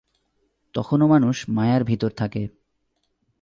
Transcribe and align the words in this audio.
তখনও 0.73 1.05
মানুষ 1.07 1.37
মায়ার 1.49 1.83
ভিতর 1.83 2.11
থাকে। 2.17 2.47